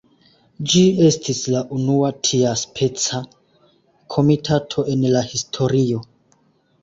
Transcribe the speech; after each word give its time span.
Ĝi 0.71 0.79
estis 1.07 1.41
la 1.55 1.59
unua 1.79 2.07
tiaspeca 2.29 3.21
komitato 4.15 4.85
en 4.95 5.05
la 5.17 5.23
historio. 5.35 6.01